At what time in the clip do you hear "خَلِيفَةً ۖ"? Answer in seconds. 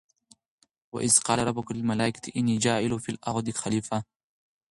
3.49-4.03